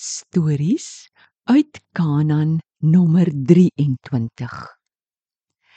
Stories 0.00 1.10
uit 1.44 1.80
Kanaan 1.92 2.58
nommer 2.78 3.28
23. 3.44 4.78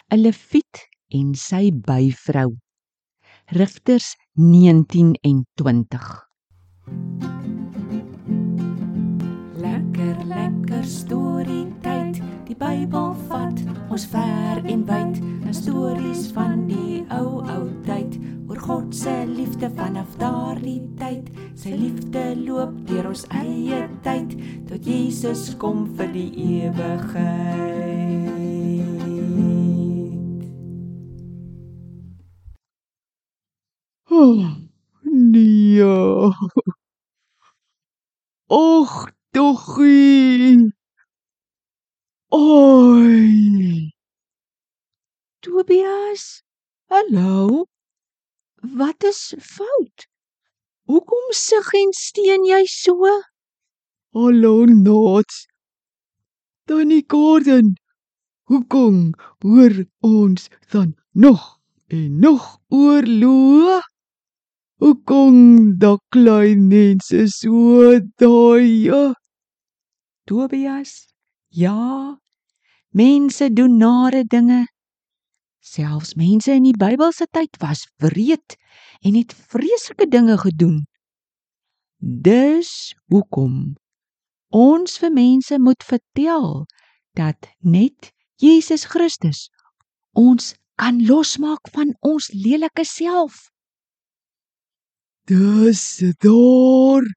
'n 0.08 0.20
Lewiet 0.22 0.88
en 1.12 1.34
sy 1.36 1.72
byvrou. 1.76 2.56
Rigters 3.60 4.16
19 4.40 5.12
en 5.28 5.44
20. 5.60 6.08
Lekker 9.60 10.16
lekker 10.26 10.86
storie 10.88 11.68
tyd. 11.84 12.24
Die 12.48 12.56
Bybel 12.56 13.12
vat 13.28 13.60
liefde 19.64 19.82
vanaf 19.82 20.16
daardie 20.18 20.82
tyd. 20.98 21.30
Sy 21.56 21.72
liefde 21.72 22.36
loop 22.36 22.74
deur 22.88 23.08
ons 23.08 23.24
eie 23.32 23.88
tyd 24.04 24.36
tot 24.68 24.84
Jesus 24.84 25.56
kom 25.58 25.86
vir 25.96 26.12
die 26.12 26.32
ewigheid. 26.68 28.04
Oh, 34.12 34.44
nee. 35.02 35.82
Och, 38.48 39.10
doggie. 39.32 40.72
Oi. 42.30 43.94
Tobias, 45.40 46.44
hallo. 46.90 47.73
Wat 48.64 49.04
is 49.04 49.34
fout? 49.40 50.08
Hoekom 50.88 51.32
sug 51.36 51.68
en 51.76 51.90
steen 51.92 52.46
jy 52.48 52.64
so? 52.72 52.96
Hallo 54.16 54.64
Nots. 54.66 55.48
Tannie 56.66 57.04
Gordon. 57.04 57.76
Hoekom 58.48 59.12
hoor 59.44 59.84
ons 60.00 60.48
dan 60.72 60.96
nog 61.12 61.60
en 61.92 62.20
nog 62.24 62.62
oorlog? 62.72 63.84
Hoekom 64.80 65.76
da 65.78 65.98
klein 66.16 66.68
mense 66.72 67.28
so 67.36 68.00
daai? 68.16 69.12
Tobias, 70.24 71.12
ja. 71.50 72.16
Mense 72.96 73.52
doen 73.52 73.78
nare 73.78 74.24
dinge. 74.24 74.68
Selfs 75.64 76.18
mense 76.20 76.52
in 76.52 76.66
die 76.68 76.76
Bybelse 76.76 77.24
tyd 77.32 77.56
was 77.62 77.86
wreed 78.04 78.58
en 79.02 79.16
het 79.16 79.32
vreeslike 79.32 80.10
dinge 80.12 80.36
gedoen. 80.42 80.82
Dis 82.04 82.92
hoekom 83.08 83.78
ons 84.52 85.00
vir 85.00 85.14
mense 85.16 85.60
moet 85.64 85.88
vertel 85.88 86.66
dat 87.16 87.48
net 87.64 88.12
Jesus 88.44 88.84
Christus 88.92 89.48
ons 90.20 90.52
kan 90.76 91.00
losmaak 91.08 91.72
van 91.72 91.96
ons 92.04 92.28
lelike 92.36 92.84
self. 92.84 93.48
Dis 95.32 96.04
daar. 96.20 97.08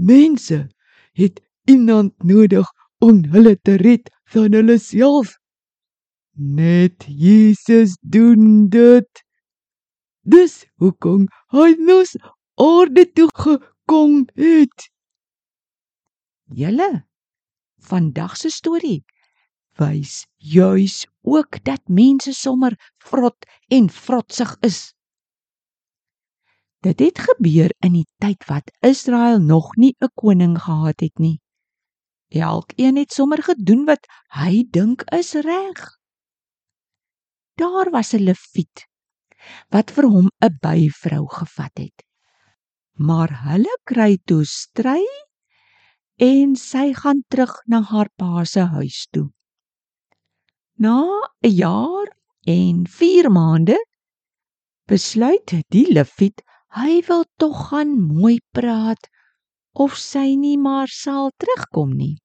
Mense 0.00 0.68
het 1.12 1.42
iemand 1.68 2.14
nodig 2.24 2.70
om 3.04 3.24
hulle 3.34 3.58
te 3.60 3.76
red 3.76 4.08
van 4.32 4.56
hulle 4.56 4.78
self. 4.80 5.36
Net 6.38 7.06
Jesus 7.08 7.96
doen 8.00 8.68
dit. 8.68 9.24
Dis 10.20 10.66
hoekom 10.76 11.30
hy 11.48 11.70
nos 11.80 12.12
aarde 12.60 13.06
toe 13.16 13.30
gekom 13.32 14.26
het. 14.36 14.84
Julle 16.52 17.06
vandag 17.80 18.36
se 18.36 18.52
storie 18.52 19.00
wys 19.80 20.26
juis 20.36 21.06
ook 21.24 21.56
dat 21.64 21.88
mense 21.88 22.36
sommer 22.36 22.76
vrot 23.00 23.48
en 23.72 23.88
vrotsig 23.88 24.56
is. 24.60 24.92
Dit 26.84 27.00
het 27.00 27.18
gebeur 27.18 27.72
in 27.80 27.96
die 27.96 28.08
tyd 28.20 28.44
wat 28.52 28.76
Israel 28.84 29.40
nog 29.40 29.72
nie 29.76 29.96
'n 30.04 30.12
koning 30.14 30.60
gehad 30.60 31.00
het 31.00 31.18
nie. 31.18 31.40
Elkeen 32.28 32.96
het 32.96 33.12
sommer 33.12 33.42
gedoen 33.42 33.84
wat 33.84 34.04
hy 34.28 34.66
dink 34.70 35.02
is 35.16 35.32
reg. 35.32 35.96
Daar 37.56 37.90
was 37.90 38.12
'n 38.14 38.24
leviet 38.28 38.86
wat 39.72 39.90
vir 39.94 40.06
hom 40.14 40.28
'n 40.44 40.58
byvrou 40.62 41.24
gevat 41.38 41.76
het. 41.84 42.02
Maar 43.08 43.30
hulle 43.48 43.74
kry 43.84 44.18
toe 44.28 44.44
stry 44.44 45.04
en 46.16 46.56
sy 46.56 46.92
gaan 47.00 47.22
terug 47.28 47.54
na 47.66 47.80
haar 47.82 48.08
pa 48.16 48.44
se 48.44 48.60
huis 48.60 49.06
toe. 49.10 49.28
Na 50.84 50.98
'n 51.42 51.54
jaar 51.64 52.08
en 52.44 52.86
4 52.86 53.30
maande 53.30 53.78
besluit 54.86 55.54
die 55.68 55.88
leviet 55.92 56.42
hy 56.76 57.00
wil 57.08 57.24
tog 57.40 57.68
gaan 57.68 57.92
mooi 58.00 58.38
praat 58.52 59.08
of 59.72 59.96
sy 59.96 60.36
nie 60.36 60.58
maar 60.58 60.88
sal 60.88 61.32
terugkom 61.36 61.96
nie. 61.96 62.16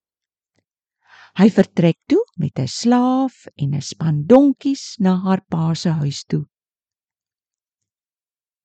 Hy 1.39 1.47
vertrek 1.49 1.97
toe 2.11 2.23
met 2.35 2.59
'n 2.59 2.67
slaaf 2.67 3.35
en 3.55 3.75
'n 3.75 3.81
span 3.81 4.17
donkies 4.31 4.83
na 4.99 5.15
haar 5.23 5.41
pa 5.51 5.73
se 5.73 5.89
huis 6.01 6.23
toe. 6.29 6.45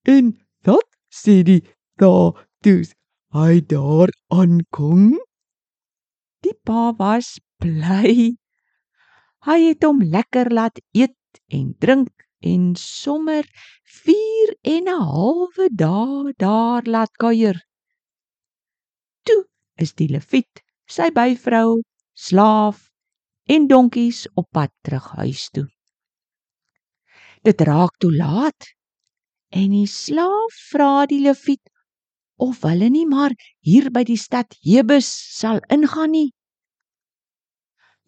En 0.03 0.35
wat 0.67 0.89
sê 1.21 1.43
die 1.49 1.63
daar 2.01 2.33
toe 2.63 2.83
hy 3.37 3.61
daar 3.61 4.11
aankom? 4.31 5.15
Die 6.43 6.57
pa 6.67 6.93
was 6.99 7.39
bly. 7.63 8.37
Hy 9.47 9.59
het 9.69 9.85
hom 9.87 10.03
lekker 10.03 10.51
laat 10.51 10.79
eet 10.93 11.41
en 11.59 11.75
drink 11.79 12.11
en 12.43 12.75
sommer 12.75 13.45
4 14.03 14.55
en 14.75 14.89
'n 14.89 15.03
halwe 15.11 15.67
dae 15.71 16.33
daar 16.39 16.83
laat 16.95 17.13
kuier. 17.23 17.59
Toe 19.27 19.43
is 19.79 19.93
die 19.95 20.09
leviet, 20.09 20.63
sy 20.87 21.11
byvrou, 21.11 21.83
slaaf 22.17 22.89
en 23.45 23.67
donkies 23.69 24.25
op 24.35 24.49
pad 24.51 24.73
terug 24.81 25.07
huis 25.21 25.49
toe. 25.53 25.67
Dit 27.45 27.61
raak 27.61 27.99
toe 28.01 28.11
laat 28.17 28.73
en 29.53 29.71
die 29.71 29.87
slaaf 29.87 30.57
vra 30.71 31.05
die 31.07 31.21
leviet 31.27 31.63
of 32.41 32.65
hulle 32.65 32.89
nie 32.93 33.05
maar 33.09 33.37
hier 33.65 33.91
by 33.93 34.03
die 34.09 34.19
stad 34.21 34.57
Jebus 34.65 35.09
sal 35.37 35.61
ingaan 35.73 36.13
nie. 36.17 36.31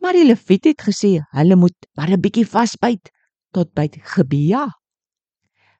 Maar 0.01 0.17
die 0.17 0.27
leviet 0.29 0.71
het 0.73 0.83
gesê 0.89 1.19
hulle 1.37 1.57
moet 1.57 1.89
maar 1.97 2.11
'n 2.11 2.21
bietjie 2.21 2.47
vasbyt 2.47 3.13
tot 3.53 3.73
by 3.75 3.89
Gebea. 4.15 4.67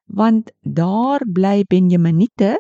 Want 0.07 0.53
daar 0.63 1.21
bly 1.25 1.65
Benjaminite 1.69 2.59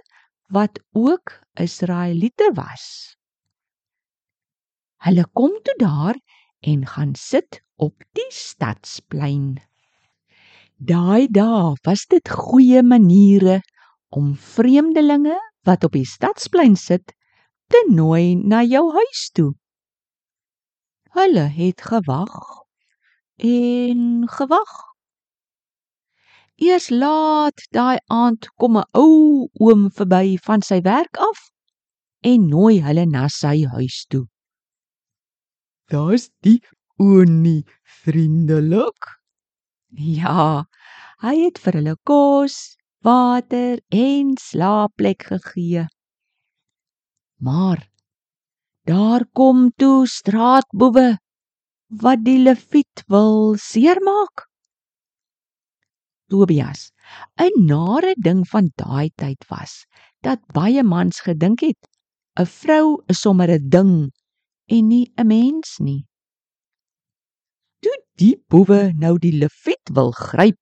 wat 0.49 0.81
ook 0.93 1.41
Israeliete 1.55 2.53
was. 2.55 3.18
Hulle 5.09 5.25
kom 5.33 5.55
toe 5.65 5.75
daar 5.81 6.17
en 6.61 6.87
gaan 6.87 7.15
sit 7.15 7.63
op 7.81 8.03
die 8.13 8.27
stadsplein. 8.29 9.57
Daai 10.77 11.31
dae 11.33 11.79
was 11.89 12.03
dit 12.13 12.29
goeie 12.29 12.83
maniere 12.83 13.63
om 14.13 14.35
vreemdelinge 14.37 15.39
wat 15.65 15.89
op 15.89 15.97
die 15.97 16.05
stadsplein 16.05 16.77
sit 16.77 17.17
te 17.73 17.81
nooi 17.89 18.37
na 18.37 18.61
jou 18.69 18.85
huis 18.93 19.25
toe. 19.33 19.49
Hulle 21.17 21.49
het 21.57 21.89
gewag 21.89 22.39
en 23.41 24.29
gewag. 24.29 24.73
Eers 26.61 26.93
laat 26.93 27.65
daai 27.73 27.97
aand 28.13 28.53
kom 28.61 28.77
'n 28.77 28.91
ou 28.93 29.49
oom 29.57 29.89
verby 29.89 30.37
van 30.37 30.61
sy 30.61 30.83
werk 30.85 31.17
af 31.17 31.49
en 32.21 32.49
nooi 32.49 32.83
hulle 32.85 33.07
na 33.07 33.29
sy 33.29 33.65
huis 33.65 34.05
toe. 34.13 34.29
Daar's 35.89 36.29
die 36.45 36.61
oonie 37.01 37.65
vriendelik. 38.05 39.07
Ja, 39.97 40.67
hy 41.25 41.33
het 41.47 41.61
vir 41.65 41.79
hulle 41.81 41.95
kos, 42.05 42.77
water 43.01 43.81
en 43.89 44.35
slaapplek 44.37 45.25
gegee. 45.31 45.87
Maar 47.41 47.87
daar 48.85 49.25
kom 49.33 49.71
toe 49.81 50.05
straatboewe 50.07 51.17
wat 52.05 52.21
die 52.27 52.37
leviet 52.43 53.05
wil 53.09 53.57
seermaak. 53.57 54.45
Tobias, 56.29 56.93
'n 57.41 57.65
nare 57.65 58.13
ding 58.21 58.45
van 58.53 58.69
daai 58.77 59.09
tyd 59.17 59.41
was 59.49 59.87
dat 60.21 60.45
baie 60.53 60.83
mans 60.85 61.25
gedink 61.25 61.65
het 61.65 61.81
'n 62.37 62.45
vrou 62.45 63.01
is 63.09 63.21
sommer 63.25 63.49
'n 63.49 63.69
ding 63.73 64.13
en 64.69 64.89
nie 64.89 65.07
'n 65.17 65.27
mens 65.27 65.79
nie. 65.81 66.05
Toe 67.83 67.97
die 68.21 68.37
boewe 68.51 68.93
nou 68.95 69.19
die 69.19 69.33
leviet 69.33 69.93
wil 69.95 70.13
gryp, 70.13 70.59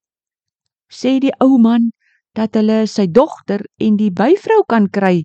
sê 0.89 1.19
die 1.21 1.35
ou 1.41 1.59
man 1.59 1.91
dat 2.37 2.55
hulle 2.55 2.87
sy 2.87 3.07
dogter 3.07 3.65
en 3.81 3.97
die 3.97 4.13
byvrou 4.13 4.63
kan 4.69 4.89
kry. 4.91 5.25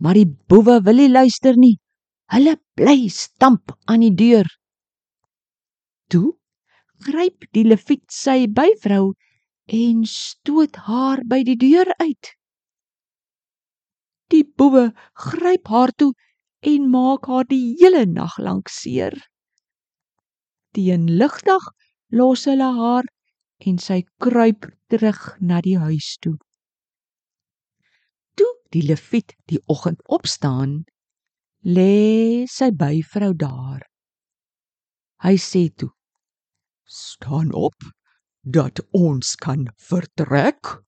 Maar 0.00 0.14
die 0.14 0.30
boewe 0.48 0.80
wil 0.86 1.00
nie 1.02 1.10
luister 1.10 1.56
nie. 1.56 1.76
Hulle 2.30 2.54
bly 2.78 3.08
stamp 3.08 3.74
aan 3.90 4.04
die 4.04 4.14
deur. 4.14 4.46
Toe 6.08 6.36
gryp 7.04 7.46
die 7.52 7.64
leviet 7.64 8.06
sy 8.12 8.46
byvrou 8.46 9.14
en 9.66 10.04
stoot 10.08 10.76
haar 10.86 11.22
by 11.26 11.42
die 11.44 11.56
deur 11.56 11.90
uit. 11.98 12.34
Die 14.32 14.44
boewe 14.44 14.92
gryp 15.14 15.68
haar 15.72 15.92
toe 15.96 16.12
en 16.60 16.90
maak 16.90 17.26
haar 17.30 17.46
die 17.46 17.76
hele 17.78 18.04
nag 18.06 18.38
lank 18.38 18.68
seer. 18.68 19.14
Teen 20.74 21.06
ligdag 21.20 21.64
los 22.10 22.44
hulle 22.50 22.70
haar 22.78 23.06
en 23.66 23.78
sy 23.82 24.02
kruip 24.22 24.66
terug 24.90 25.20
na 25.40 25.60
die 25.62 25.78
huis 25.78 26.16
toe. 26.22 26.36
Toe 28.38 28.52
die 28.74 28.84
leviet 28.86 29.34
die 29.50 29.60
oggend 29.66 30.02
opstaan, 30.06 30.84
lê 31.62 32.46
sy 32.46 32.70
byvrou 32.70 33.32
daar. 33.34 33.82
Hy 35.22 35.34
sê 35.42 35.68
toe: 35.74 35.90
Staan 36.86 37.50
op 37.52 37.76
dat 38.42 38.80
ons 38.94 39.34
kan 39.36 39.66
vertrek. 39.88 40.78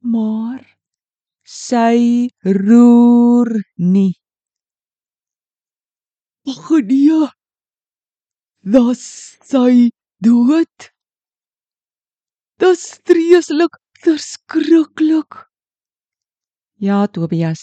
Maar 0.00 0.64
sy 1.44 2.28
roer 2.44 3.54
nie. 3.76 4.19
Ag 6.50 6.70
nee. 6.90 7.28
Das 8.74 9.02
sy 9.50 9.90
dood. 10.24 10.90
Dis 12.60 12.82
vreeslik, 13.06 13.76
verskriklik. 14.02 15.38
Ja, 16.82 17.06
Tobias. 17.06 17.62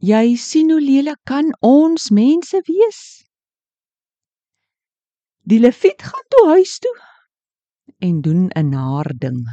Jy 0.00 0.36
sien 0.40 0.72
hoe 0.72 0.80
lelik 0.80 1.20
kan 1.28 1.52
ons 1.66 2.08
mense 2.14 2.62
wees. 2.68 3.00
Die 5.44 5.60
leviet 5.60 6.00
gaan 6.00 6.28
toe 6.32 6.44
huis 6.54 6.78
toe 6.80 6.96
en 8.00 8.20
doen 8.24 8.48
'n 8.56 8.70
naar 8.70 9.12
ding. 9.24 9.44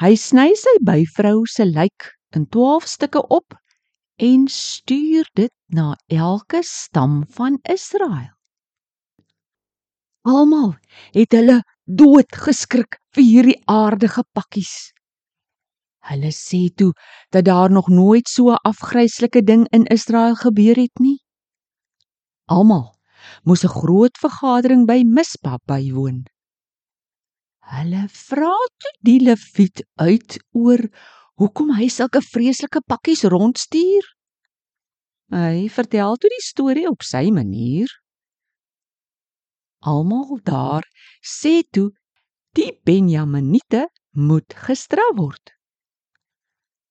Hy 0.00 0.14
sny 0.14 0.54
sy 0.54 0.76
byvrou 0.86 1.46
se 1.46 1.64
lyk 1.64 2.14
in 2.36 2.46
12 2.46 2.86
stukke 2.86 3.26
op 3.26 3.58
en 4.20 4.48
stuur 4.48 5.30
dit 5.32 5.52
na 5.66 5.96
elke 6.06 6.60
stam 6.62 7.24
van 7.28 7.58
Israel. 7.62 8.36
Almal 10.20 10.74
het 11.16 11.32
hulle 11.32 11.62
dood 11.84 12.28
geskrik 12.44 12.98
vir 13.16 13.24
hierdie 13.24 13.60
aardige 13.64 14.24
pakkies. 14.36 14.92
Hulle 16.10 16.32
sê 16.36 16.66
toe 16.76 16.92
dat 17.32 17.46
daar 17.48 17.72
nog 17.72 17.88
nooit 17.88 18.28
so 18.28 18.52
'n 18.52 18.60
afgryslike 18.72 19.42
ding 19.42 19.64
in 19.70 19.84
Israel 19.84 20.34
gebeur 20.34 20.76
het 20.76 20.98
nie. 21.00 21.18
Almal 22.44 22.92
moes 23.44 23.64
'n 23.64 23.76
groot 23.80 24.18
vergadering 24.18 24.86
by 24.86 25.00
Mispa 25.04 25.58
bywoon. 25.64 26.24
Hulle 27.72 28.04
vra 28.08 28.56
toe 28.80 28.94
die 29.00 29.20
leviet 29.20 29.86
uit 29.94 30.38
oor 30.52 30.80
hoekom 31.40 31.72
hy 31.78 31.88
sulke 31.88 32.20
vreeslike 32.20 32.82
pakkies 32.88 33.24
rondstuur. 33.32 34.04
Hy 35.32 35.68
vertel 35.72 36.18
toe 36.20 36.30
die 36.32 36.44
storie 36.44 36.88
op 36.90 37.06
sy 37.06 37.30
manier. 37.32 37.88
Almal 39.80 40.40
daar 40.44 40.84
sê 41.24 41.62
toe 41.72 41.88
die 42.58 42.74
Benjaminite 42.84 43.86
moet 44.12 44.52
gestraf 44.66 45.16
word. 45.16 45.54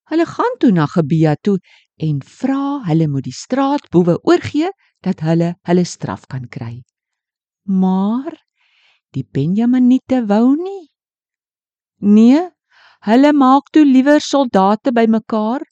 Hulle 0.09 0.25
gaan 0.25 0.55
toe 0.57 0.71
na 0.73 0.87
Gebea 0.89 1.35
toe 1.45 1.59
en 2.01 2.21
vra 2.25 2.79
hulle 2.87 3.09
moet 3.11 3.27
die 3.27 3.35
straatboewe 3.35 4.17
oorgee 4.25 4.71
dat 5.05 5.21
hulle 5.21 5.53
hulle 5.69 5.85
straf 5.85 6.25
kan 6.31 6.47
kry. 6.49 6.79
Maar 7.69 8.33
die 9.13 9.27
Benjaminite 9.27 10.23
wou 10.25 10.55
nie. 10.57 10.87
Nee, 12.01 12.47
hulle 13.07 13.31
maak 13.33 13.71
toe 13.73 13.85
liewer 13.85 14.19
soldate 14.19 14.91
bymekaar 14.91 15.63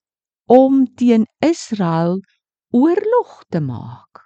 om 0.47 0.85
teen 0.95 1.25
Israel 1.44 2.19
oorlog 2.71 3.44
te 3.51 3.59
maak. 3.59 4.24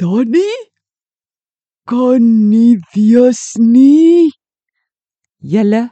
Donnie 0.00 0.70
kan 1.84 2.24
nie 2.48 2.78
wees 2.94 3.56
nie. 3.60 4.32
Julle 5.40 5.82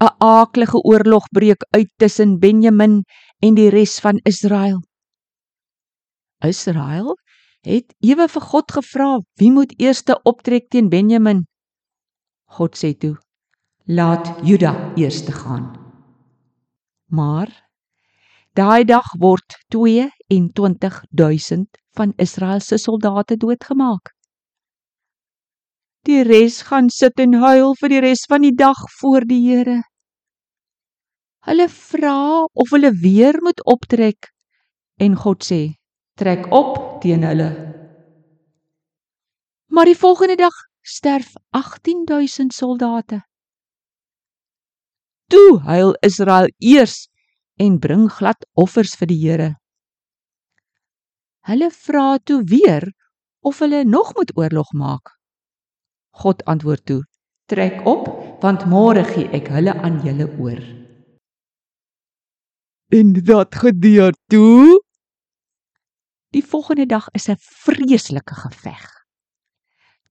'n 0.00 0.14
aaklige 0.18 0.78
oorlog 0.90 1.28
breek 1.36 1.62
uit 1.76 1.90
tussen 2.00 2.38
Benjamin 2.38 3.02
en 3.44 3.54
die 3.54 3.68
res 3.70 4.00
van 4.00 4.20
Israel. 4.24 4.80
Israel 6.40 7.16
het 7.68 7.92
ewe 8.00 8.28
vir 8.28 8.44
God 8.52 8.72
gevra 8.72 9.10
wie 9.40 9.50
moet 9.52 9.74
eerste 9.76 10.16
optrek 10.24 10.70
teen 10.70 10.88
Benjamin. 10.88 11.44
God 12.56 12.76
sê 12.80 12.96
toe: 12.96 13.16
"Laat 13.86 14.38
Juda 14.42 14.92
eerste 14.94 15.32
gaan." 15.32 15.78
Maar 17.06 17.68
daai 18.52 18.84
dag 18.84 19.14
word 19.18 19.64
22000 19.68 21.78
van 21.90 22.12
Israel 22.16 22.60
se 22.60 22.78
soldate 22.78 23.36
doodgemaak. 23.36 24.14
Die 26.06 26.22
res 26.22 26.62
gaan 26.62 26.88
sit 26.88 27.20
en 27.20 27.34
huil 27.42 27.74
vir 27.80 27.92
die 27.92 28.00
res 28.00 28.24
van 28.28 28.46
die 28.46 28.54
dag 28.56 28.78
voor 29.00 29.26
die 29.28 29.40
Here. 29.48 29.82
Hulle 31.44 31.68
vra 31.68 32.44
of 32.52 32.70
hulle 32.70 32.92
weer 33.02 33.36
moet 33.42 33.64
optrek 33.64 34.30
en 35.00 35.16
God 35.16 35.44
sê: 35.44 35.62
"Trek 36.16 36.46
op 36.52 37.00
teen 37.00 37.24
hulle." 37.24 37.50
Maar 39.70 39.84
die 39.84 39.96
volgende 39.96 40.36
dag 40.36 40.54
sterf 40.80 41.32
18000 41.50 42.52
soldate. 42.52 43.29
Toe 45.30 45.60
huil 45.62 45.92
Israel 46.02 46.48
eers 46.58 47.06
en 47.62 47.78
bring 47.78 48.08
glad 48.10 48.42
offers 48.58 48.96
vir 48.98 49.10
die 49.12 49.18
Here. 49.20 49.50
Hulle 51.46 51.70
vra 51.70 52.18
toe 52.18 52.40
weer 52.50 52.88
of 53.46 53.60
hulle 53.62 53.84
nog 53.86 54.10
moet 54.16 54.32
oorlog 54.36 54.72
maak. 54.74 55.14
God 56.22 56.42
antwoord 56.50 56.84
toe: 56.84 57.02
"Trek 57.46 57.86
op, 57.86 58.10
want 58.42 58.66
môre 58.66 59.04
gee 59.06 59.30
ek 59.38 59.52
hulle 59.54 59.74
aan 59.74 60.02
julle 60.04 60.26
oor." 60.42 60.60
En 62.90 63.12
dat 63.12 63.54
gebeur 63.54 64.12
toe? 64.26 64.82
Die 66.34 66.42
volgende 66.42 66.86
dag 66.86 67.06
is 67.14 67.28
'n 67.30 67.38
vreeslike 67.38 68.34
geveg. 68.34 68.86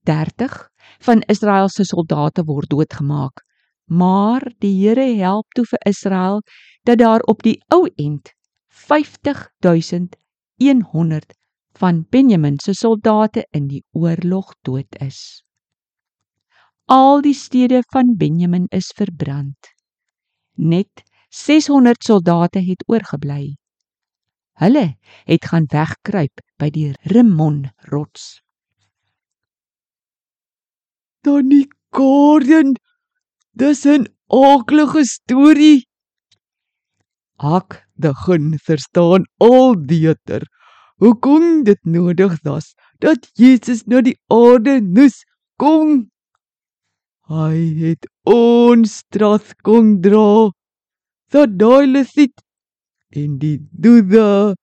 30 0.08 0.70
van 1.00 1.22
Israel 1.28 1.70
se 1.70 1.84
soldate 1.84 2.44
word 2.44 2.70
doodgemaak, 2.70 3.44
maar 3.90 4.46
die 4.62 4.88
Here 4.88 5.18
help 5.18 5.50
toe 5.58 5.66
vir 5.66 5.80
Israel 5.90 6.42
dat 6.88 7.02
daar 7.02 7.22
op 7.22 7.44
die 7.44 7.58
ou 7.74 7.90
end 7.96 8.34
50100 8.68 11.34
van 11.80 12.06
Benjamin 12.10 12.60
se 12.60 12.74
soldate 12.74 13.48
in 13.52 13.68
die 13.68 13.84
oorlog 13.92 14.56
dood 14.62 14.96
is. 15.02 15.44
Al 16.86 17.22
die 17.22 17.34
stede 17.34 17.84
van 17.94 18.18
Benjamin 18.18 18.66
is 18.74 18.92
verbrand. 18.96 19.58
Net 20.56 21.04
600 21.30 22.04
soldate 22.04 22.60
het 22.66 22.84
oorgebly. 22.88 23.56
Hulle 24.60 24.98
het 25.30 25.46
gaan 25.46 25.70
wegkruip 25.72 26.42
by 26.60 26.70
die 26.74 26.90
Rimon 27.14 27.68
rots. 27.92 28.42
Donnie 31.24 31.68
Gordon, 31.96 32.74
dis 33.54 33.86
'n 33.86 34.06
aaklige 34.30 35.04
storie. 35.06 35.86
Ek 37.40 37.84
begin 37.96 38.58
verstaan 38.68 39.26
al 39.40 39.76
beter 39.76 40.44
hoekom 41.00 41.64
dit 41.64 41.80
nodig 41.84 42.36
was 42.44 42.76
dat 43.00 43.30
Jesus 43.40 43.84
na 43.88 44.02
die 44.02 44.18
aarde 44.28 44.82
moes 44.82 45.24
kom. 45.58 46.10
Hy 47.30 47.58
het 47.84 48.08
ons 48.26 49.00
straf 49.04 49.54
kom 49.64 50.00
dra 50.02 50.52
dat 51.32 51.58
daai 51.62 51.86
Lewiet 51.88 52.42
en 53.16 53.38
die 53.40 53.60
Juda 53.84 54.56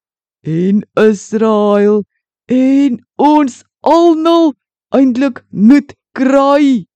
en 0.42 0.82
Israel 1.00 2.02
en 2.52 2.98
ons 3.16 3.62
almal 3.80 4.52
eintlik 4.94 5.42
moet 5.50 5.94
kry. 6.18 6.86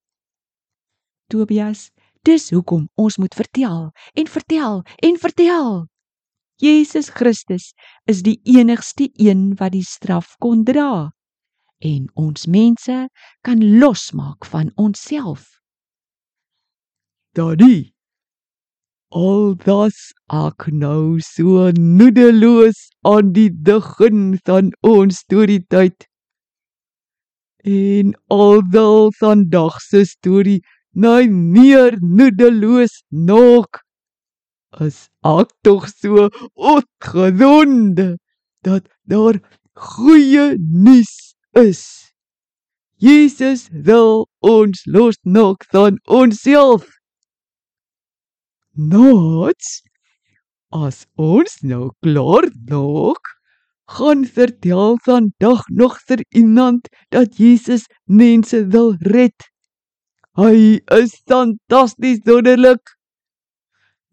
Tobias, 1.30 1.88
dis 2.26 2.50
hoekom 2.50 2.88
ons 3.00 3.16
moet 3.22 3.34
vertel 3.38 3.86
en 4.18 4.26
vertel 4.34 4.82
en 5.06 5.16
vertel. 5.22 5.70
Jesus 6.60 7.08
Christus 7.16 7.70
is 8.10 8.20
die 8.26 8.36
enigste 8.44 9.08
een 9.14 9.54
wat 9.56 9.72
die 9.72 9.86
straf 9.86 10.34
kon 10.44 10.66
dra 10.68 11.12
en 11.80 12.10
ons 12.20 12.44
mense 12.44 12.98
kan 13.46 13.62
losmaak 13.80 14.44
van 14.44 14.68
onsself. 14.76 15.46
Daddy 17.32 17.92
aldas 19.10 20.12
ek 20.30 20.68
nou 20.70 21.18
so 21.24 21.70
noedeloos 21.74 22.78
aan 23.06 23.32
die 23.34 23.50
begin 23.50 24.36
van 24.46 24.70
ons 24.86 25.22
storietyd. 25.24 26.06
En 27.66 28.14
almal 28.30 29.10
vandag 29.18 29.80
se 29.82 30.04
storie 30.06 30.60
nou 30.92 31.28
meer 31.28 31.96
noedeloos 32.00 33.02
nog 33.08 33.66
as 34.70 35.08
ek 35.26 35.50
tog 35.66 35.88
so 35.90 36.28
opgewonde 36.54 38.18
dat 38.62 38.86
daar 39.02 39.40
goeie 39.74 40.54
nuus 40.58 41.34
is. 41.56 42.12
Jesus 43.00 43.68
wil 43.72 44.28
ons 44.44 44.84
losmaak 44.86 45.64
van 45.72 45.98
onsself. 46.04 46.86
Nots 48.76 49.80
as 50.70 51.06
ons 51.16 51.60
nou 51.66 51.90
klaar 52.04 52.46
nog 52.68 53.18
gaan 53.90 54.22
vertel 54.24 54.98
vandag 55.02 55.64
nog 55.68 55.96
vir 56.06 56.22
iemand 56.28 56.86
dat 57.10 57.36
Jesus 57.36 57.88
mense 58.04 58.66
wil 58.70 58.94
red. 59.00 59.48
Hy 60.40 60.80
is 60.96 61.12
fantasties 61.28 62.22
wonderlik. 62.24 62.94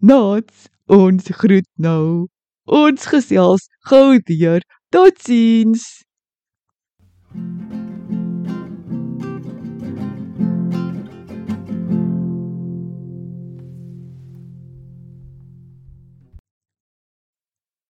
Nots 0.03 0.65
ons 0.91 1.29
groet 1.39 1.69
nou. 1.79 2.27
Ons 2.67 3.07
gesels 3.13 3.69
gou 3.87 4.19
weer. 4.27 4.67
Totsiens. 4.91 5.87
thank 7.33 7.71
you 7.71 7.76